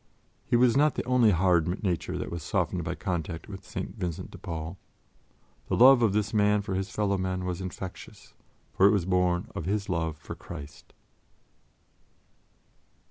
His 0.47 0.57
was 0.59 0.75
not 0.75 0.95
the 0.95 1.05
only 1.05 1.29
hard 1.29 1.83
nature 1.83 2.17
that 2.17 2.31
was 2.31 2.41
softened 2.41 2.83
by 2.83 2.95
contact 2.95 3.47
with 3.47 3.63
St. 3.63 3.95
Vincent 3.99 4.31
de 4.31 4.39
Paul. 4.39 4.79
The 5.67 5.75
love 5.77 6.01
of 6.01 6.11
this 6.11 6.33
man 6.33 6.63
for 6.63 6.73
his 6.73 6.89
fellow 6.89 7.19
men 7.19 7.45
was 7.45 7.61
infectious, 7.61 8.33
for 8.73 8.87
it 8.87 8.91
was 8.91 9.05
born 9.05 9.49
of 9.53 9.65
his 9.65 9.89
love 9.89 10.17
for 10.17 10.33
Christ. 10.33 10.93